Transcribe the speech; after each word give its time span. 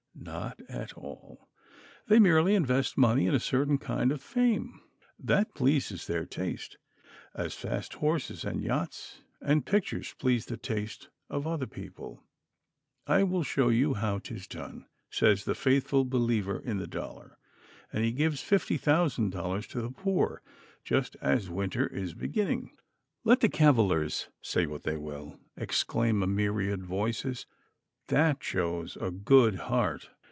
Not 0.13 0.59
at 0.69 0.93
all. 0.93 1.49
They 2.07 2.19
merely 2.19 2.53
invest 2.53 2.95
money 2.95 3.25
in 3.25 3.33
a 3.33 3.39
certain 3.39 3.79
kind 3.79 4.11
of 4.11 4.21
fame. 4.21 4.79
That 5.17 5.55
pleases 5.55 6.05
their 6.05 6.27
taste, 6.27 6.77
as 7.33 7.55
fast 7.55 7.95
horses 7.95 8.45
and 8.45 8.61
yachts 8.61 9.21
and 9.41 9.65
pictures 9.65 10.13
please 10.19 10.45
the 10.45 10.57
taste 10.57 11.09
of 11.27 11.47
other 11.47 11.65
people. 11.65 12.23
I 13.07 13.23
will 13.23 13.41
show 13.41 13.69
you 13.69 13.95
how 13.95 14.19
'tis 14.19 14.45
done, 14.47 14.85
says 15.09 15.43
the 15.45 15.55
faithful 15.55 16.05
believer 16.05 16.59
in 16.59 16.77
the 16.77 16.87
Dollar. 16.87 17.37
And 17.91 18.03
he 18.05 18.11
gives 18.11 18.43
fifty 18.43 18.77
thousand 18.77 19.31
dollars 19.31 19.65
to 19.67 19.81
the 19.81 19.89
poor 19.91 20.43
just 20.83 21.15
as 21.19 21.49
winter 21.49 21.87
is 21.87 22.13
beginning. 22.13 22.77
"Let 23.23 23.39
the 23.39 23.49
cavillers 23.49 24.27
say 24.39 24.67
what 24.67 24.83
they 24.83 24.97
will," 24.97 25.39
exclaim 25.57 26.21
a 26.21 26.27
myriad 26.27 26.85
voices, 26.85 27.47
"that 28.07 28.43
shows 28.43 28.97
a 28.99 29.09
good 29.11 29.55
heart." 29.55 30.09